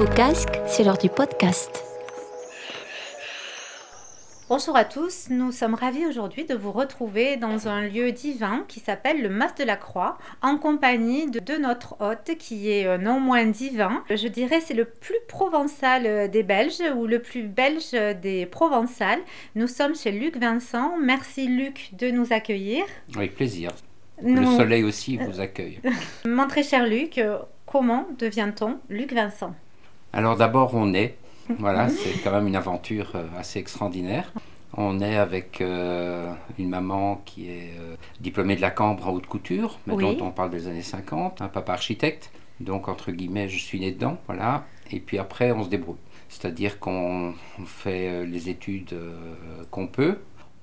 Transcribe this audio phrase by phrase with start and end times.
[0.00, 1.84] vos casques, c'est l'heure du podcast.
[4.48, 8.80] Bonjour à tous, nous sommes ravis aujourd'hui de vous retrouver dans un lieu divin qui
[8.80, 12.96] s'appelle le Mas de la Croix, en compagnie de, de notre hôte qui est euh,
[12.96, 14.02] non moins divin.
[14.08, 17.90] Je dirais c'est le plus provençal euh, des Belges ou le plus belge
[18.22, 19.20] des Provençales.
[19.54, 20.96] Nous sommes chez Luc Vincent.
[20.98, 22.84] Merci Luc de nous accueillir.
[23.14, 23.70] Avec plaisir.
[24.22, 25.78] Nous- Le soleil aussi vous accueille.
[26.24, 29.54] Mon très cher Luc, euh, comment devient-on Luc Vincent?
[30.12, 31.16] Alors d'abord, on est.
[31.58, 34.32] Voilà, c'est quand même une aventure euh, assez extraordinaire.
[34.76, 39.26] On est avec euh, une maman qui est euh, diplômée de la Cambre en haute
[39.26, 40.16] couture, mais Oui.
[40.16, 42.30] dont on parle des années 50, un papa architecte.
[42.60, 44.64] Donc, entre guillemets, je suis né dedans, voilà.
[44.92, 45.96] Et puis après, on se débrouille.
[46.28, 50.18] C'est-à-dire qu'on on fait les études euh, qu'on peut.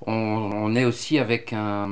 [0.05, 1.89] On, on est aussi avec un...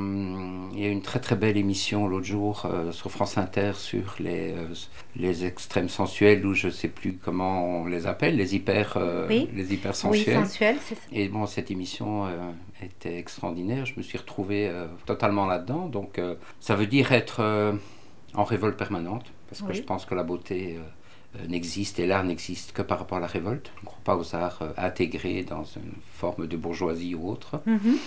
[0.74, 4.16] Il y a une très très belle émission l'autre jour euh, sur France Inter sur
[4.20, 4.68] les, euh,
[5.16, 9.50] les extrêmes sensuels, ou je sais plus comment on les appelle, les hyper, euh, Oui.
[9.56, 10.78] les hyper Oui, sensuels.
[10.80, 10.96] ça.
[11.12, 12.26] Et bon, cette émission
[12.84, 13.86] était extraordinaire.
[13.88, 14.72] Je me suis retrouvé
[15.08, 15.88] totalement là-dedans.
[15.88, 16.22] Donc,
[16.60, 17.74] ça veut dire être
[18.36, 20.78] en révolte permanente, parce que je pense que la beauté
[21.48, 23.72] n'existe et l'art n'existe que par rapport à la révolte.
[23.78, 27.62] On ne croit pas aux arts euh, intégrés dans une forme de bourgeoisie ou autre.
[27.66, 27.98] Mhm.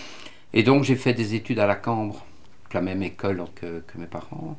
[0.55, 2.25] Et donc, j'ai fait des études à la Cambre,
[2.73, 4.57] la même école que, que mes parents.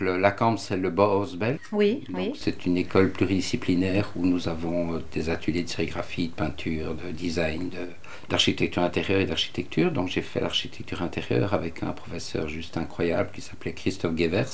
[0.00, 1.58] Le- la Cambre, c'est le Bauhaus belge.
[1.72, 2.32] Oui, Donc, oui.
[2.34, 7.10] C'est une école pluridisciplinaire où nous avons euh, des ateliers de sérigraphie, de peinture, de
[7.10, 7.88] design, de-
[8.30, 9.90] d'architecture intérieure et d'architecture.
[9.92, 14.48] Donc j'ai fait l'architecture intérieure avec un professeur juste incroyable qui s'appelait Christophe Guevers.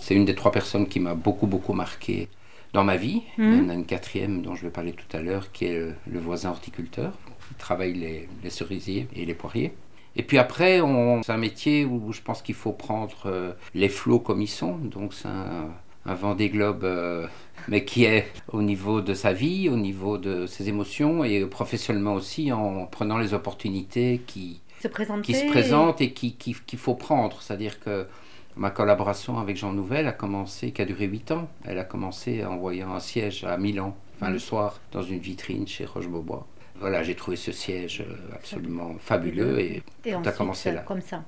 [0.00, 2.28] C'est une des trois personnes qui m'a beaucoup, beaucoup marqué
[2.76, 3.22] dans ma vie.
[3.38, 5.72] Il y en a une quatrième dont je vais parler tout à l'heure qui est
[5.74, 7.12] le, le voisin horticulteur.
[7.50, 9.72] Il travaille les, les cerisiers et les poiriers.
[10.14, 13.88] Et puis après, on- c'est un métier où je pense qu'il faut prendre euh, les
[13.88, 14.76] flots comme ils sont.
[14.76, 15.70] Donc c'est un,
[16.04, 17.26] un Vendée Globe, euh,
[17.68, 22.14] mais qui est au niveau de sa vie, au niveau de ses émotions et professionnellement
[22.14, 24.88] aussi en prenant les opportunités qui, Se
[25.22, 27.40] qui présentent et qui- qui- qu'il faut prendre.
[27.40, 28.06] C'est-à-dire que
[28.56, 31.48] ma collaboration avec Jean Nouvel a commencé, qui a duré 8 ans.
[31.64, 35.66] Elle a commencé en voyant un siège à Milan, enfin le soir, dans une vitrine
[35.66, 36.46] chez Roche-Beaubois.
[36.78, 40.80] Voilà, j'ai trouvé ce siège euh, absolument fabuleux et, Et tout a commencé là.
[40.82, 41.24] Comme ça.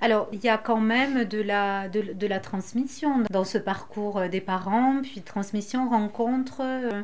[0.00, 4.18] Alors, il y a quand même de la, de, de la transmission dans ce parcours
[4.18, 6.60] euh, des parents, puis transmission, rencontre.
[6.60, 7.02] euh,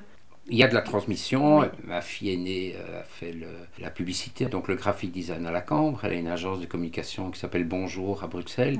[0.48, 1.58] Il y a de la transmission.
[1.58, 1.66] Oui.
[1.88, 3.48] Ma fille aînée a fait le-
[3.80, 5.98] la publicité, donc le graphic design à la Cambre.
[6.04, 8.78] Elle a une agence de communication qui s'appelle Bonjour à Bruxelles.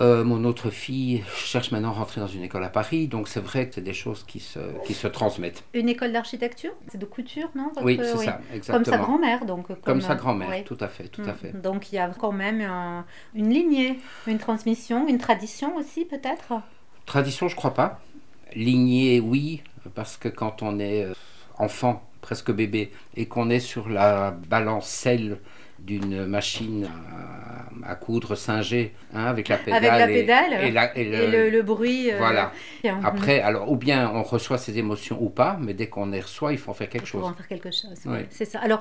[0.00, 3.40] Euh, mon autre fille cherche maintenant à rentrer dans une école à Paris, donc c'est
[3.40, 5.62] vrai que c'est des choses qui se, qui se transmettent.
[5.74, 8.24] Une école d'architecture C'est de couture, non votre- Oui, c'est oui.
[8.24, 8.96] ça, Comme exactement.
[8.96, 9.66] sa grand-mère, donc.
[9.66, 11.36] Comme, Comme sa euh, grand-mère, tout à fait, tout à Mm.
[11.36, 11.60] fait.
[11.60, 16.54] Donc, il y a quand même un- une lignée, une transmission, une tradition aussi, peut-être?
[17.04, 18.00] Tradition, je crois pas.
[18.54, 19.62] Lignée, oui,
[19.94, 21.12] parce que quand on est euh,
[21.58, 25.38] enfant, presque bébé, et qu'on est sur la balancelle
[25.84, 26.88] d'une machine
[27.84, 31.02] à, à coudre singée, hein, avec la pédale, Avec la et- pédale et, la- et
[31.02, 32.10] Et le- bruit.
[32.12, 32.52] euh, voilà.
[33.02, 36.52] Après, alors, ou bien on reçoit ces émotions ou pas, mais dès qu'on les reçoit,
[36.52, 37.30] il faut en faire quelque pour chose.
[37.30, 37.98] en faire quelque chose.
[38.06, 38.18] Oui.
[38.20, 38.60] oui, C'est ça.
[38.60, 38.80] Alors,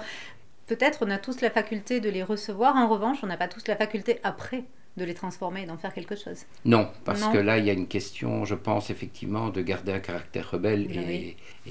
[0.68, 2.76] peut-être on a tous la faculté de les recevoir.
[2.76, 4.64] En revanche, on n'a pas tous la faculté après
[4.98, 6.44] de les transformer et d'en faire quelque chose.
[6.66, 7.32] Non, parce Non.
[7.32, 10.88] que là, il y a une question, je pense effectivement, de garder un caractère rebelle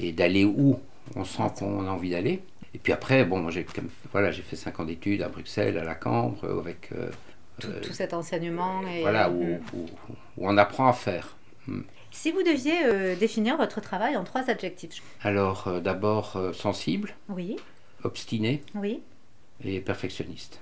[0.00, 0.80] et d'aller où
[1.14, 2.40] on sent qu'on a envie d'aller.
[2.74, 3.66] Et puis après, bon, moi, j'ai
[4.12, 7.10] voilà, j'ai fait 5 ans d'études à Bruxelles, à la Cambre, euh, avec euh,
[7.60, 8.82] Tout, euh, tout cet enseignement.
[8.86, 9.42] Et, voilà où,
[9.74, 9.86] où-
[10.36, 11.36] où on apprend à faire.
[12.10, 15.02] Si vous deviez euh, définir votre travail en trois adjectifs.
[15.22, 17.56] Alors, euh, d'abord sensible, Oui,
[18.04, 19.02] obstiné oui,
[19.64, 20.60] et perfectionniste.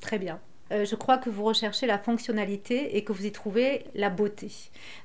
[0.00, 0.40] très bien.
[0.70, 4.50] Euh, je crois que vous recherchez la fonctionnalité et que vous y trouvez la beauté.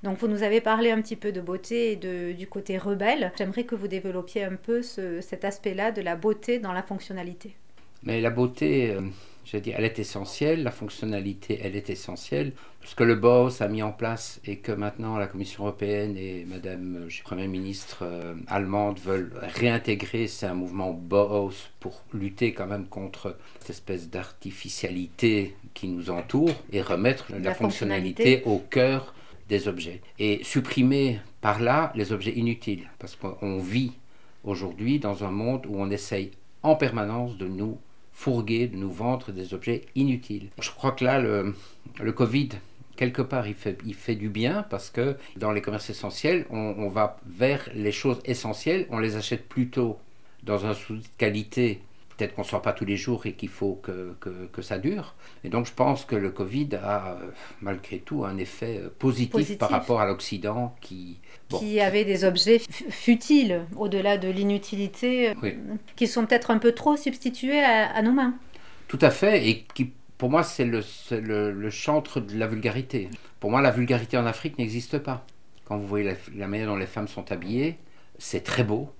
[0.03, 3.31] Donc vous nous avez parlé un petit peu de beauté et de, du côté rebelle.
[3.37, 7.55] J'aimerais que vous développiez un peu ce- cet aspect-là de la beauté dans la fonctionnalité.
[8.03, 9.01] Mais la beauté, euh,
[9.45, 12.53] je dis, elle est essentielle, la fonctionnalité, elle est essentielle.
[12.85, 16.45] Ce que le BOS a mis en place et que maintenant la Commission européenne et
[16.45, 22.03] Madame euh, je suis Première ministre euh, allemande veulent réintégrer, c'est un mouvement BOS pour
[22.13, 28.37] lutter quand même contre cette espèce d'artificialité qui nous entoure et remettre la, La fonctionnalité,
[28.37, 28.49] fonctionnalité.
[28.49, 29.13] au cœur
[29.49, 30.01] des objets.
[30.19, 32.89] Et supprimer par là les objets inutiles.
[32.99, 33.93] Parce qu'on vit
[34.43, 36.31] aujourd'hui dans un monde où on essaye
[36.63, 37.77] en permanence de nous
[38.13, 40.49] fourguer, de nous vendre des objets inutiles.
[40.59, 42.49] Je crois que là, le, Covid,
[42.95, 46.75] quelque part, il fait, il fait du bien parce que dans les commerces essentiels, on,
[46.77, 49.97] on va vers les choses essentielles, on les achète plutôt
[50.43, 51.81] dans un souci de qualité
[52.17, 54.77] peut-être qu'on ne sort pas tous les jours et qu'il faut que, que, que, ça
[54.77, 55.15] dure.
[55.43, 57.17] Et donc je pense que le Covid a
[57.61, 59.57] malgré tout un effet positif, Positif.
[59.57, 61.19] par rapport à l'Occident qui...
[61.49, 65.55] bon, Qui avait des objets fu- futiles, au-delà de l'inutilité, euh, Oui.
[65.95, 68.35] qui sont peut-être un peu trop substitués à, à nos mains.
[68.87, 70.81] Tout à fait, et qui, pour moi, c'est le,
[71.11, 73.09] le, le chantre de la vulgarité.
[73.39, 75.25] Pour moi, la vulgarité en Afrique n'existe pas.
[75.65, 77.77] Quand vous voyez la, la manière dont les femmes sont habillées,
[78.19, 78.91] c'est très beau,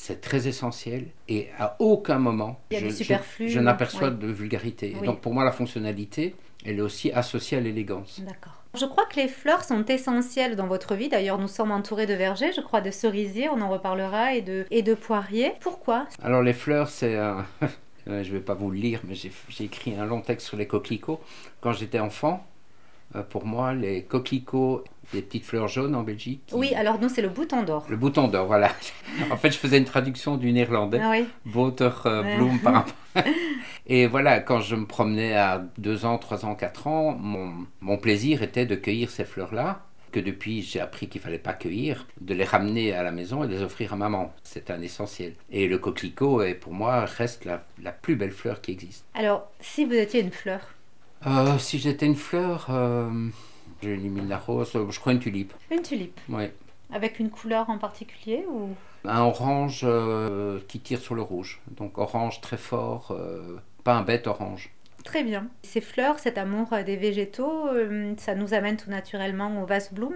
[0.00, 4.96] c'est très essentiel, et à aucun moment Il y a je, je- n'aperçois de vulgarité.
[4.98, 8.22] Et donc pour moi, la fonctionnalité, elle est aussi associée à l'élégance.
[8.22, 8.64] D'accord.
[8.72, 11.10] Je crois que les fleurs sont essentielles dans votre vie.
[11.10, 14.64] D'ailleurs, nous sommes entourés de vergers, je crois, de cerisiers, on en reparlera, et de,
[14.70, 15.52] et de poiriers.
[15.60, 16.06] Pourquoi?
[16.22, 17.44] Alors les fleurs, c'est un...
[18.06, 20.66] je ne vais pas vous le lire, mais j'ai écrit un long texte sur les
[20.66, 21.20] coquelicots.
[21.60, 22.46] Quand j'étais enfant,
[23.30, 26.42] pour moi, les coquelicots, des petites fleurs jaunes en Belgique.
[26.46, 27.84] qui- Oui, alors nous, c'est le bouton d'or.
[27.88, 28.70] Le bouton d'or, voilà.
[29.30, 32.94] en fait, je faisais une traduction du néerlandais, Ah oui, Boterbloem par rapport.
[33.86, 37.96] Et voilà, quand je me promenais à 2 ans, 3 ans, 4 ans, mon, mon
[37.96, 39.80] plaisir était de cueillir ces fleurs-là,
[40.12, 43.48] que depuis j'ai appris qu'il fallait pas cueillir, de les ramener à la maison et
[43.48, 44.32] de les offrir à maman.
[44.44, 45.34] C'est un essentiel.
[45.50, 49.04] Et le coquelicot, est, pour moi, reste la, la plus belle fleur qui existe.
[49.14, 50.60] Alors, si vous étiez une fleur,
[51.26, 53.10] Euh, si j'étais une fleur, euh,
[53.82, 55.52] j'élimine la rose, je crois une tulipe.
[55.70, 56.44] une tulipe, Oui.
[56.92, 58.70] avec une couleur en particulier ou?
[59.04, 61.60] Un orange euh, qui tire sur le rouge.
[61.76, 64.70] Donc orange très fort, euh, pas un bête orange.
[65.04, 65.48] Très bien.
[65.62, 67.68] Ces fleurs, cet amour des végétaux,
[68.18, 70.14] ça nous amène tout naturellement au vase bloom?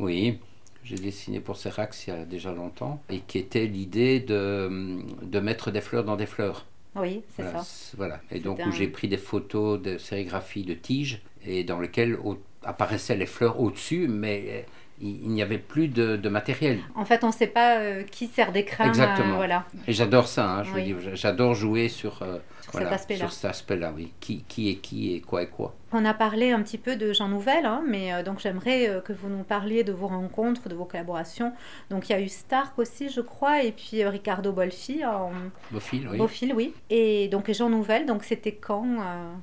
[0.00, 0.40] Oui,
[0.82, 5.40] j'ai dessiné pour Serax il y a déjà longtemps, et qui était l'idée de, de
[5.40, 6.66] mettre des fleurs dans des fleurs.
[6.96, 7.96] Oui, c'est Voilà, ça.
[7.96, 8.20] voilà.
[8.30, 12.18] Et donc un- où j'ai pris des photos de sérigraphie de tiges, et dans lesquelles
[12.62, 14.62] apparaissaient les fleurs au-dessus, mais euh,
[15.00, 16.78] il, il n'y avait plus de, de matériel.
[16.94, 18.50] En fait, on ne sait pas euh, qui sert.
[18.54, 19.32] Exactement.
[19.34, 20.84] euh, voilà, Et j'adore ça, hein, je veux Oui.
[20.84, 23.18] dire, j'adore jouer sur, euh, sur voilà, cet aspect-là.
[23.20, 24.12] sur cet aspect-là, oui.
[24.20, 25.74] Qui, qui est qui et quoi est quoi.
[25.92, 29.28] On a parlé un petit peu de Jean Nouvel, hein, mais donc j'aimerais que vous
[29.28, 31.52] nous parliez de vos rencontres, de vos collaborations.
[31.90, 35.32] Donc il y a eu Stark aussi, je crois, et puis Ricardo Bolfi en
[35.72, 36.18] Beaufil, oui.
[36.18, 36.74] Beaufil, oui.
[36.90, 38.86] Et donc Jean Nouvel, donc c'était quand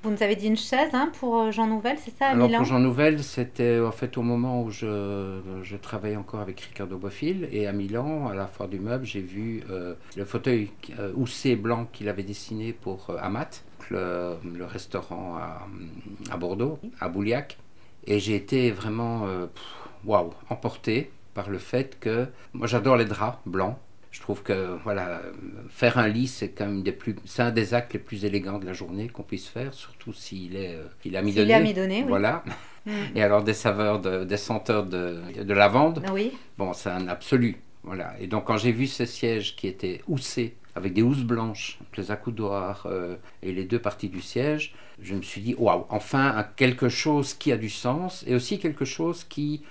[0.03, 2.59] Vous nous avez dit une chaise hein, pour Jean Nouvel, c'est ça, à Alors Milan?
[2.59, 4.85] pour Jean Nouvel, c'était en fait au moment où je,
[5.63, 9.21] je travaillais encore avec Ricardo Bofill et à Milan, à la foire du meuble, j'ai
[9.21, 15.37] vu euh, le fauteuil euh, houssé blanc qu'il avait dessiné pour euh, Amat, le, restaurant
[15.37, 17.57] à, Bordeaux, à Bouliac.
[18.05, 19.47] Et j'ai été vraiment euh,
[20.05, 23.77] waouh, emporté par le fait que moi j'adore les draps blancs.
[24.17, 25.21] Je trouve que voilà,
[25.69, 28.57] faire un lit, c'est quand même des plus, c'est un des actes les plus élégants
[28.57, 32.01] de la journée qu'on puisse faire, surtout s'il est, euh, il est S'il est amidonné,
[32.01, 32.07] oui.
[32.07, 32.43] Voilà.
[32.87, 32.91] Mm.
[33.15, 37.57] Et alors des saveurs, de, des senteurs de, de lavande, Oui, bon, c'est un absolu.
[37.83, 38.15] Voilà.
[38.19, 42.09] Et donc quand j'ai vu ces sièges qui étaient houssés, avec des housses blanches, les
[42.09, 46.89] accoudoirs euh, et les deux parties du siège, je me suis dit, waouh, enfin quelque
[46.89, 49.61] chose qui a du sens et aussi quelque chose qui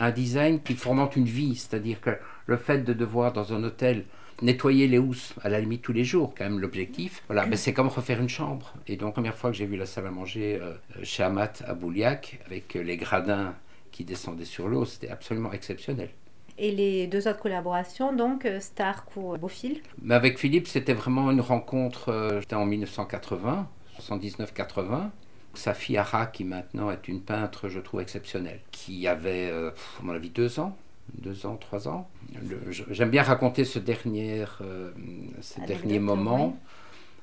[0.00, 2.10] un design qui fomente une vie, c'est-à-dire que
[2.50, 4.04] le fait de devoir dans un hôtel
[4.42, 7.22] nettoyer les housses à la limite tous les jours, quand même l'objectif.
[7.28, 8.74] Voilà, mais c'est comme refaire une chambre.
[8.86, 11.62] Et donc, la première fois que j'ai vu la salle à manger euh, chez Amat
[11.66, 13.54] à Bouliac, avec euh, les gradins
[13.92, 16.10] qui descendaient sur l'eau, c'était absolument exceptionnel.
[16.58, 19.82] et les deux autres collaborations, donc euh, Stark ou euh, Beaufil?
[20.02, 23.68] Mais avec Philippe, c'était vraiment une rencontre, euh, c'était en 1980,
[24.00, 25.10] 79-80.
[25.54, 30.02] Sa fille Ara, qui maintenant est une peintre, je trouve, exceptionnelle, qui avait, euh, à
[30.02, 30.76] mon avis, deux ans,
[31.18, 32.08] deux ans, trois ans.
[32.90, 34.90] J'aime bien raconter ce dernier, euh,
[35.40, 36.56] ces derniers moments.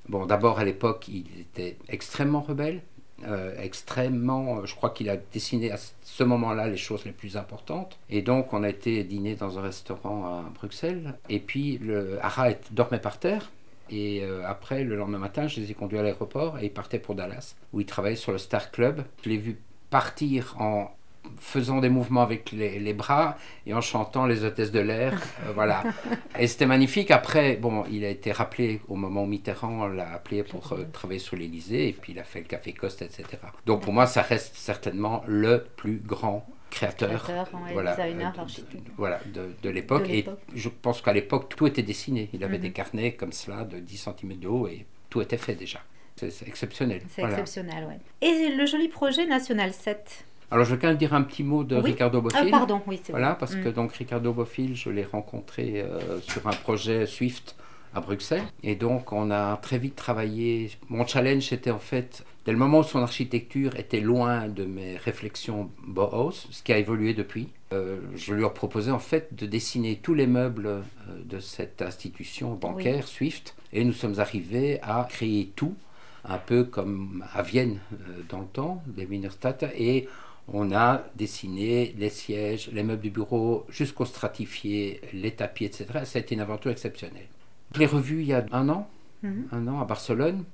[0.10, 2.82] Bon, d'abord, à l'époque, il était extrêmement rebelle,
[3.26, 4.66] euh, extrêmement...
[4.66, 7.98] Je crois qu'il a dessiné à ce moment-là les choses les plus importantes.
[8.10, 11.16] Et donc, on a été dîner dans un restaurant à Bruxelles.
[11.30, 13.52] Et puis, le Ara est- dormait par terre.
[13.90, 17.00] Et euh, après, le lendemain matin, je les ai conduits à l'aéroport et ils partaient
[17.00, 19.04] pour Dallas, où ils travaillaient sur le Star Club.
[19.24, 19.58] Je l'ai vu
[19.90, 20.92] partir en
[21.40, 25.14] faisant des mouvements avec les, les bras et en chantant les hôtesses de l'air.
[25.46, 25.84] euh, voilà.
[26.40, 27.12] Et c'était magnifique.
[27.12, 31.20] Après, bon, il a été rappelé au moment où Mitterrand l'a appelé pour euh, travailler
[31.20, 33.26] sur l'Élysée et puis il a fait le Café Coste, etc.
[33.66, 38.44] Donc pour moi, ça reste certainement le plus grand créateur, Créateur, ouais, voilà, designer, euh,
[38.44, 40.10] de- voilà, de, de l'époque.
[40.10, 42.30] Et je pense qu'à l'époque, tout était dessiné.
[42.34, 42.62] Il avait Mhm.
[42.64, 45.80] des carnets comme cela de 10 cm de haut et tout était fait déjà.
[46.18, 47.02] C'est exceptionnel.
[47.10, 47.40] C'est Voilà.
[47.40, 48.00] exceptionnel, ouais.
[48.28, 50.26] Et le joli projet National 7.
[50.52, 51.82] Alors je veux quand même dire un petit mot de Oui.
[51.92, 52.52] Ricardo Ah, Bofill.
[52.52, 53.64] pardon, oui, c'est Voilà, parce Mm.
[53.64, 57.56] que donc Ricardo Bofill, je l'ai rencontré euh, sur un projet Swift
[57.94, 58.44] à Bruxelles.
[58.64, 60.72] Et donc on a très vite travaillé.
[60.90, 64.96] Mon challenge c'était en fait, dès le moment où son architecture était loin de mes
[64.98, 69.46] réflexions Bauhaus, ce qui a évolué depuis, euh, je lui ai proposé en fait de
[69.46, 70.82] dessiner tous les meubles euh,
[71.26, 75.76] de cette institution bancaire Swift Et nous sommes arrivés à créer tout,
[76.24, 80.08] un peu comme à Vienne euh, dans le temps, des Minerstadt, et
[80.48, 85.86] on a dessiné les sièges, les meubles de bureau, jusqu'au stratifié, les tapis, etc.
[86.16, 87.28] Été une aventure exceptionnelle.
[87.76, 88.88] Je l'ai revu il y a un an,
[89.24, 89.48] Mhm.
[89.52, 90.46] un an à Barcelone,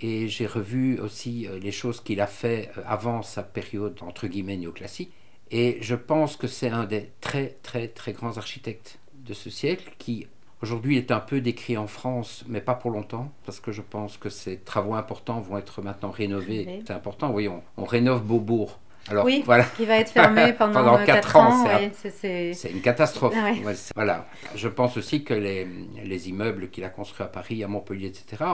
[0.00, 4.26] et j'ai revu aussi euh, les choses qu'il a fait euh, avant sa période entre
[4.26, 5.12] guillemets néoclassique.
[5.50, 9.92] Et je pense que c'est un des très très très grands architectes de ce siècle
[9.98, 10.26] qui
[10.62, 14.16] aujourd'hui est un peu décrit en France, mais pas pour longtemps, parce que je pense
[14.16, 16.64] que ces travaux importants vont être maintenant rénovés.
[16.86, 18.78] C'est important, on, on rénove Beaubourg.
[19.10, 19.42] Alors Oui.
[19.44, 21.64] voilà, Qui va être fermé pendant, Pendant 4 quatre ans.
[21.64, 21.66] ans,
[22.12, 23.34] c'est une catastrophe.
[23.34, 23.62] Ouais.
[23.64, 24.26] Ouais, c'est- voilà.
[24.54, 25.66] Je pense aussi que les,
[26.04, 28.44] les immeubles qu'il a construits à Paris, à Montpellier, etc.,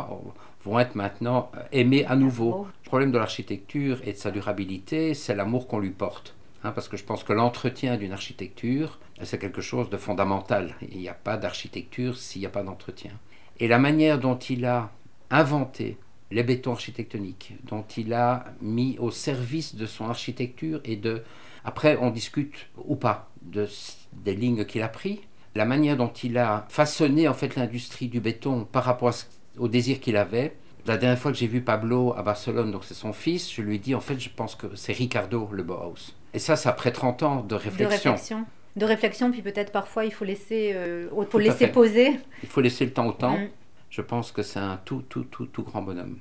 [0.64, 2.66] vont être maintenant euh, aimés à nouveau.
[2.84, 6.34] Le problème de l'architecture et de sa durabilité, c'est l'amour qu'on lui porte.
[6.64, 10.74] Hein, parce que je pense que l'entretien d'une architecture, c'est quelque chose de fondamental.
[10.90, 13.12] Il n'y a pas d'architecture s'il n'y a pas d'entretien.
[13.60, 14.90] Et la manière dont il a
[15.30, 15.98] inventé
[16.30, 21.22] les bétons architectoniques, dont il a mis au service de son architecture et de...
[21.64, 23.68] Après, on discute ou pas de,
[24.12, 25.20] des lignes qu'il a pris,
[25.54, 29.24] la manière dont il a façonné en fait l'industrie du béton par rapport ce-
[29.58, 30.54] au désir qu'il avait.
[30.86, 33.76] La dernière fois que j'ai vu Pablo à Barcelone, donc c'est son fils, je lui
[33.76, 36.14] ai dit en fait je pense que c'est Ricardo le Bauhaus.
[36.34, 38.12] Et ça, c'est après 30 ans de de réflexion.
[38.12, 38.44] réflexion.
[38.76, 42.20] De réflexion, puis peut-être parfois il faut laisser, euh, faut laisser poser.
[42.42, 43.38] Il faut laisser le temps au temps.
[43.38, 43.48] Mm.
[43.90, 46.18] Je pense que c'est un tout, tout, tout, tout grand bonhomme.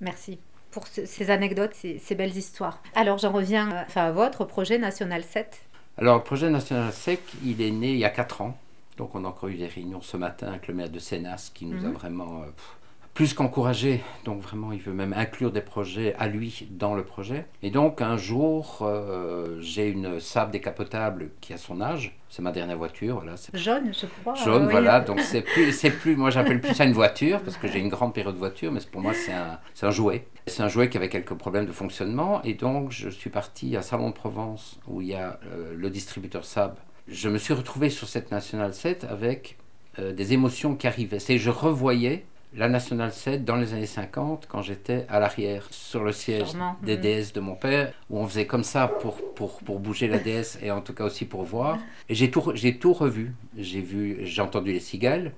[0.00, 0.38] Merci
[0.70, 2.82] pour ce- ces anecdotes, ces, ces belles histoires.
[2.94, 5.60] Alors j'en reviens euh, enfin, à votre projet National 7.
[6.00, 8.56] Alors, le projet national sec, il est né il y a 4 ans.
[8.98, 11.66] Donc, on a encore eu des réunions ce matin avec le maire de Sénas qui
[11.66, 11.94] nous a Mhm.
[11.94, 12.76] vraiment euh, pff,
[13.18, 14.00] plus qu'encouragé.
[14.24, 17.46] Donc, vraiment, il veut même inclure des projets à lui dans le projet.
[17.64, 22.16] Et donc, un jour, euh, j'ai une Saab décapotable qui a son âge.
[22.28, 23.16] C'est ma dernière voiture.
[23.16, 24.36] Voilà, Jaune, je crois.
[24.36, 24.70] jaune, euh, oui.
[24.70, 25.00] voilà.
[25.00, 27.88] Donc, c'est plus, c'est plus, moi, j'appelle plus ça une voiture parce que j'ai une
[27.88, 30.24] grande période de voiture, mais pour moi, c'est un, c'est un jouet.
[30.46, 32.40] C'est un jouet qui avait quelques problèmes de fonctionnement.
[32.44, 35.90] Et donc, je suis parti à Salon de Provence où il y a euh, le
[35.90, 36.76] distributeur Saab.
[37.08, 39.58] Je me suis retrouvé sur cette National 7 avec
[39.98, 41.18] euh, des émotions qui arrivaient.
[41.18, 42.24] C'est je revoyais
[42.54, 46.76] la National 7 dans les années 50 quand j'étais à l'arrière sur le siège Sûrement,
[46.82, 47.02] des mhm.
[47.02, 50.58] DS de mon père où on faisait comme ça pour, pour, pour bouger la DS
[50.62, 51.78] et en tout cas aussi pour voir.
[52.08, 53.34] Et j'ai tout, j'ai tout revu.
[53.56, 55.32] J'ai vu, j'ai entendu les cigales,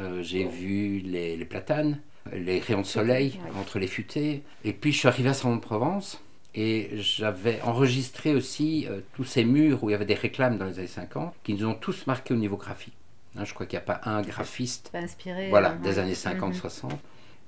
[0.00, 2.00] euh, j'ai vu les, les platanes,
[2.32, 3.60] les rayons de soleil Ouais.
[3.60, 4.42] entre les futaies.
[4.64, 6.20] Et puis je suis arrivé à Salon de Provence
[6.54, 10.64] et j'avais enregistré aussi euh, tous ces murs où il y avait des réclames dans
[10.64, 12.94] les années 50 qui nous ont tous marqués au niveau graphique.
[13.36, 15.48] Hein, je crois qu'il n'y a pas un graphiste Pas inspiré.
[15.50, 15.98] voilà, euh, des ouais.
[16.00, 16.60] années 50, Mhm.
[16.60, 16.92] 60.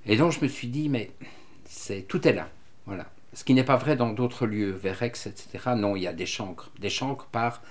[0.07, 1.11] Et donc je me suis dit, mais
[1.65, 2.49] c'est tout est là.
[2.87, 3.07] Voilà.
[3.33, 5.71] Ce qui n'est pas vrai dans d'autres lieux, Verex, etc.
[5.77, 6.71] Non, il y a des chancres.
[6.81, 7.63] Des chancres par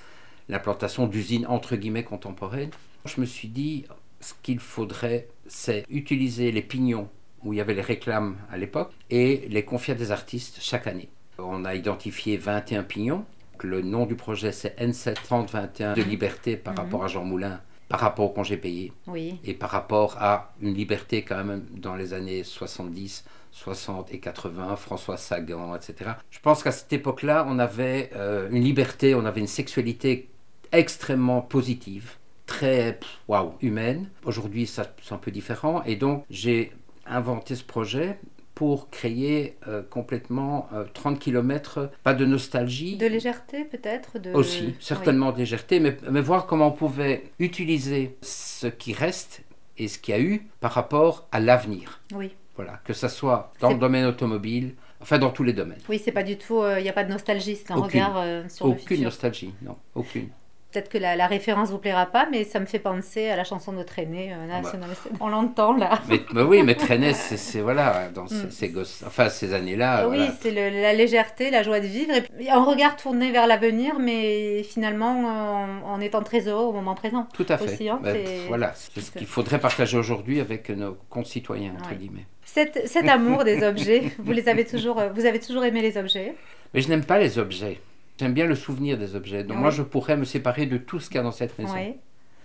[0.47, 2.71] l'implantation d'usines entre guillemets contemporaines.
[3.05, 3.85] Je me suis dit,
[4.21, 7.09] ce qu'il faudrait, c'est utiliser les pignons
[7.43, 10.87] où il y avait les réclames à l'époque et les confier à des artistes chaque
[10.87, 11.09] année.
[11.37, 13.25] On a identifié 21 pignons.
[13.61, 16.79] Le nom du projet, c'est N7 3021 de liberté par Mhm.
[16.79, 19.39] rapport à Jean Moulin, par rapport au congé payé Oui.
[19.43, 24.75] et par rapport à une liberté quand même dans les années 70, 60 et 80,
[24.75, 26.11] François Sagan, etc.
[26.29, 30.29] Je pense qu'à cette époque-là, on avait euh, une liberté, on avait une sexualité
[30.71, 32.11] extrêmement positive,
[32.45, 34.09] très waouh, humaine.
[34.23, 35.81] Aujourd'hui, ça- c'est un peu différent.
[35.83, 36.71] Et donc, j'ai
[37.07, 38.19] inventé ce projet
[38.59, 44.33] pour créer euh, complètement euh, 30 km, pas de nostalgie, De légèreté peut-être de...
[44.33, 49.43] aussi, certainement de légèreté, mais, mais voir comment on pouvait utiliser ce qui reste
[49.77, 52.01] et ce qu'il y a eu par rapport à l'avenir.
[52.13, 52.35] Oui.
[52.57, 55.79] Voilà, que ce soit dans le domaine automobile, enfin dans tous les domaines.
[55.87, 56.61] Oui, c'est pas du tout...
[56.77, 58.01] Il n'y a pas de nostalgie, c'est un Aucune.
[58.01, 60.27] regard euh, sur le Aucune nostalgie, non, aucune.
[60.71, 63.43] Peut-être que la, la référence vous plaira pas, mais ça me fait penser à la
[63.43, 64.61] chanson de notre aîné, euh, Bah.
[64.61, 65.13] National 7.
[65.19, 65.99] On l'entend là.
[66.07, 68.51] Mais, mais oui, mais traîner, c'est voilà, dans ces, Mm.
[68.51, 70.31] ces gosses, enfin ces années-là, oui, voilà.
[70.39, 74.61] c'est la légèreté, la joie de vivre, et puis un regard tourné vers l'avenir, mais
[74.61, 77.27] finalement euh, en, en étant très heureux au moment présent.
[77.33, 77.65] Tout à fait.
[77.73, 81.95] aussi, hein, c'est- voilà, c'est ce qu'il faudrait partager aujourd'hui avec nos concitoyens, entre Ouais.
[81.95, 82.27] guillemets.
[82.45, 85.97] Cet, cet amour des objets, vous les avez toujours, euh, vous avez toujours aimé les
[85.97, 86.35] objets?
[86.75, 87.79] Mais je n'aime pas les objets.
[88.19, 89.43] J'aime bien le souvenir des objets.
[89.43, 89.61] Donc Oui.
[89.61, 91.73] moi, je pourrais me séparer de tout ce qu'il y a dans cette maison.
[91.73, 91.95] Oui,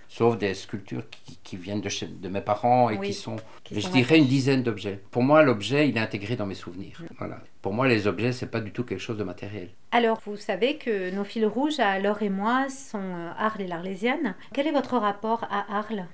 [0.09, 3.37] sauf des sculptures qui, qui viennent de, chez- de mes parents et Oui, qui sont,
[3.65, 5.01] qui je sont dirais, une dizaine d'objets.
[5.11, 7.03] Pour moi, l'objet, il est intégré dans mes souvenirs.
[7.19, 7.39] Voilà.
[7.63, 9.71] Pour moi, les objets, c'est pas du tout quelque chose de matériel.
[9.91, 13.67] Alors, vous savez que nos fils rouges à Laure et moi sont euh, Arles et
[13.67, 14.37] l'Arlésienne.
[14.53, 16.05] Quel est votre rapport à Arles?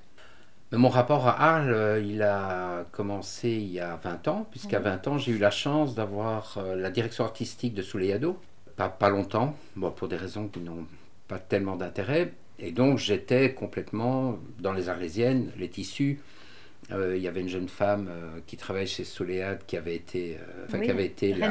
[0.73, 4.79] Mais mon rapport à Arles, euh, il a commencé il y a 20 ans, puisqu'à
[4.79, 4.85] Oui.
[4.85, 8.39] 20 ans, j'ai eu la chance d'avoir euh, la direction artistique de Souleyado.
[8.81, 10.87] Pas, pas longtemps, bon, pour des raisons qui n'ont
[11.29, 12.33] pas tellement d'intérêt.
[12.59, 16.19] Et donc, j'étais complètement dans les Arlésiennes, les tissus,
[16.93, 20.39] Euh, il y avait une jeune femme euh, qui travaille chez Soléade qui avait été,
[20.41, 21.49] euh, enfin, Oui, qui avait été la,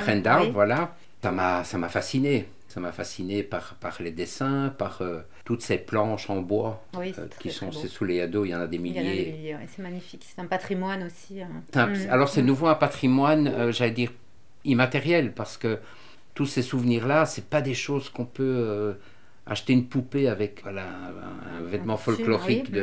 [0.00, 0.50] reine d'Arles, oui.
[0.52, 0.94] voilà.
[1.22, 2.46] Ça m'a, ça m'a fasciné.
[2.68, 5.02] Ça m'a fasciné par, par les dessins, par
[5.46, 8.44] toutes ces planches en bois Oui, qui sont chez Soléado.
[8.44, 9.32] Il y en a des Il y en a des milliers.
[9.32, 10.24] milliers, ouais, c'est magnifique.
[10.28, 11.40] C'est un patrimoine aussi.
[11.40, 11.48] hein.
[11.74, 12.10] Un- Mm.
[12.10, 14.12] Alors c'est nouveau un patrimoine, j'allais dire,
[14.64, 15.78] immatériel, parce que
[16.36, 18.92] tous ces souvenirs-là, c'est pas des choses qu'on peut euh,
[19.46, 22.82] acheter une poupée avec voilà, un, un vêtement folklorique oui,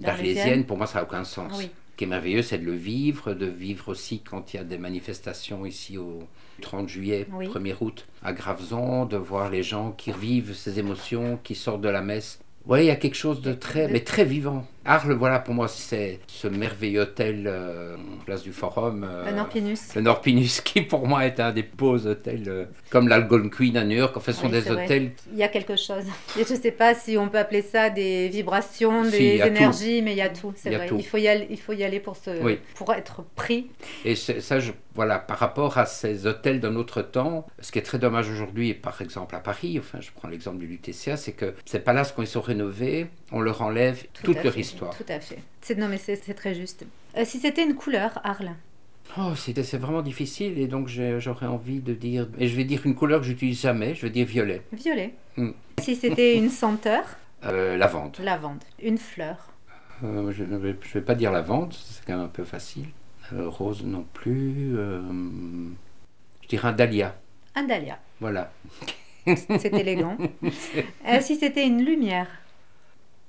[0.00, 0.64] D'Arlésienne.
[0.66, 1.52] Pour moi, ça n'a aucun sens.
[1.58, 1.70] Oui.
[1.92, 4.64] Ce qui est merveilleux, c'est de le vivre, de vivre aussi quand il y a
[4.64, 6.24] des manifestations ici au
[6.60, 7.46] 30 juillet, Oui.
[7.46, 11.88] 1er août, à Graveson, de voir les gens qui revivent ces émotions, qui sortent de
[11.88, 12.40] la messe.
[12.66, 14.66] Ouais, il y a quelque chose de très, mais très vivant.
[14.86, 19.06] Arles, voilà, pour moi, c'est ce merveilleux hôtel, euh, place du Forum.
[19.08, 19.94] euh, Le Norpinus.
[19.94, 23.96] le Norpinus, qui pour moi est un des beaux hôtels, euh, comme l'Algonquin à New
[23.96, 24.16] York.
[24.16, 26.04] En fait, ce sont Oui, des hôtels Il y a quelque chose.
[26.38, 30.12] Et je ne sais pas si on peut appeler ça des vibrations, des énergies, mais
[30.12, 30.52] il y a tout.
[30.56, 30.86] C'est Il vrai.
[30.86, 31.00] tout.
[31.00, 31.46] Faut y aller.
[31.50, 32.58] Il faut y aller pour se, Oui.
[32.74, 33.68] pour être pris.
[34.04, 37.82] Et ça, je, voilà, par rapport à ces hôtels d'un autre temps, ce qui est
[37.82, 41.54] très dommage aujourd'hui, par exemple à Paris, enfin, je prends l'exemple du Lutetia, c'est que
[41.64, 45.20] ces palaces, quand ils sont rénovés, on leur enlève Tout toute à leur Tout à
[45.20, 45.38] fait.
[45.76, 46.84] Non mais c'est très juste.
[47.16, 48.52] Euh, si c'était une couleur, Arles.
[49.18, 52.94] Oh, c'est vraiment difficile, et donc j'aurais envie de dire, et je vais dire une
[52.94, 55.14] couleur que j'utilise jamais, je vais dire violet, Violet.
[55.36, 55.50] Mm.
[55.80, 57.04] Si c'était une senteur,
[57.46, 58.16] Euh, lavande.
[58.20, 58.64] lavande.
[58.82, 59.36] Une fleur.
[60.02, 62.86] Euh, je ne vais, pas dire lavande, c'est quand même un peu facile.
[63.32, 64.74] Euh, rose non plus.
[64.74, 67.14] je dirais un dahlia.
[67.54, 67.98] Un dahlia.
[68.20, 68.50] Voilà.
[69.26, 70.16] C'est élégant.
[71.20, 72.28] Si c'était une lumière?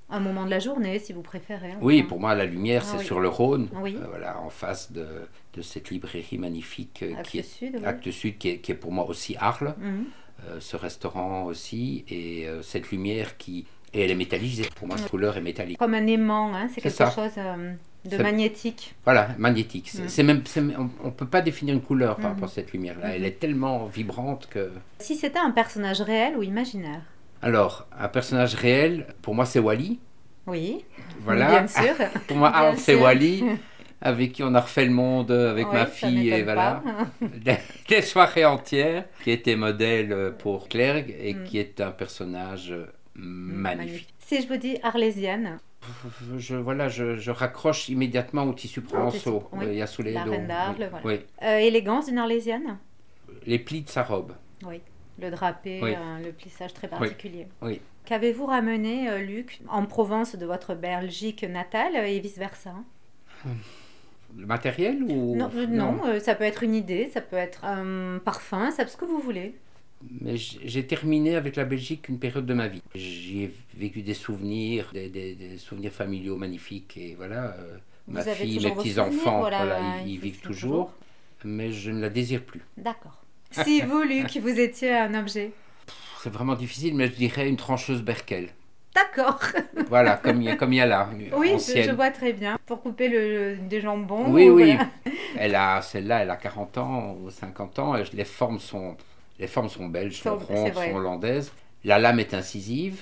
[0.09, 1.73] Un moment de la journée, si vous préférez.
[1.81, 3.05] Oui, pour moi, la lumière, Ah c'est oui.
[3.05, 3.69] sur le Rhône.
[3.81, 3.97] Oui.
[3.99, 5.07] Euh, voilà, en face de,
[5.55, 7.85] de cette librairie magnifique euh, Actes qui est Sud, oui.
[7.85, 9.73] Actes Sud, qui est, qui est pour moi aussi Arles.
[9.79, 10.05] Mhm.
[10.47, 12.05] Euh, ce restaurant aussi.
[12.09, 13.65] Et cette lumière qui.
[13.93, 14.65] Et elle est métallisée.
[14.75, 15.77] Pour moi, cette couleur est métallique.
[15.79, 17.09] Comme un aimant, hein, c'est quelque ça.
[17.09, 17.31] chose
[18.03, 18.93] de magnétique.
[19.05, 19.91] Voilà, magnétique.
[19.95, 20.07] Mm.
[20.07, 20.43] c'est même,
[21.01, 22.31] on ne peut pas définir une couleur par Mhm.
[22.33, 23.15] rapport à cette lumière-là.
[23.15, 23.27] Elle Mhm.
[23.27, 24.71] est tellement vibrante que.
[24.99, 27.01] Si c'était un personnage réel ou imaginaire
[27.41, 29.99] Alors, un personnage réel, pour moi, c'est Wally.
[30.47, 30.85] Oui,
[31.21, 31.49] Voilà.
[31.49, 31.95] bien sûr.
[32.27, 32.95] Pour moi, Arles, c'est.
[32.95, 33.43] Wally,
[34.01, 36.83] avec qui on a refait le monde avec Oui, ma fille, et voilà.
[37.21, 37.57] Des,
[37.89, 41.43] des soirées entières, qui était modèle pour Clergue et Mm.
[41.45, 44.13] qui est un personnage euh, magnifique.
[44.19, 45.57] Si je vous dis arlésienne,
[46.37, 49.47] Je, voilà, je, je raccroche immédiatement au tissu provençaux.
[49.53, 49.65] oui.
[49.65, 50.31] Euh, Il y a sous les La dos.
[50.31, 50.39] oui.
[51.03, 51.19] voilà.
[51.43, 52.77] Euh, élégance d'une arlésienne
[53.47, 54.33] Les plis de sa robe.
[54.65, 54.81] Oui.
[55.21, 55.93] Le drapé, Oui.
[55.95, 57.47] euh, le plissage très particulier.
[57.61, 57.79] Oui.
[58.05, 62.73] Qu'avez-vous ramené, euh, Luc, en Provence de votre Belgique natale euh, et vice-versa?
[64.37, 68.71] Le matériel ou Non, non, ça peut être une idée, ça peut être un parfum,
[68.71, 69.55] ça peut ce que vous voulez.
[70.21, 72.81] Mais j'ai terminé avec la Belgique une période de ma vie.
[72.93, 77.55] J'y ai vécu des souvenirs, des, des- des souvenirs familiaux magnifiques et voilà.
[78.07, 80.91] Vous ma fille, mes vos petits souvenirs, enfants, voilà, voilà, euh, ils, vivent toujours,
[81.43, 82.61] mais je ne la désire plus.
[82.77, 83.23] D'accord.
[83.63, 85.51] Si vous, Luc, vous étiez un objet.
[86.21, 88.49] C'est vraiment difficile, mais je dirais une trancheuse Berkel.
[88.95, 89.39] D'accord.
[89.89, 92.57] Voilà, comme il y a, comme y a là, Oui, je, vois très bien.
[92.65, 94.25] Pour couper le, des jambons.
[94.29, 94.75] Oui, ou oui.
[94.75, 94.89] voilà.
[95.37, 97.95] Elle a celle-là, elle a 40 ans ou 50 ans.
[97.97, 98.95] et Les formes sont,
[99.37, 101.51] les formes sont belges, sont Sont- rondes, sont hollandaises.
[101.83, 103.01] La lame est incisive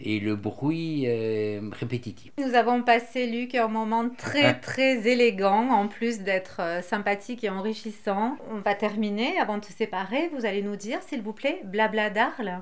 [0.00, 2.32] et le bruit est répétitif.
[2.38, 7.50] Nous avons passé, Luc, un moment très, très élégant, en plus d'être euh, sympathique et
[7.50, 8.36] enrichissant.
[8.50, 9.38] On va terminer.
[9.40, 12.60] Avant de se séparer, vous allez nous dire, s'il vous plaît, blabla d'Arles.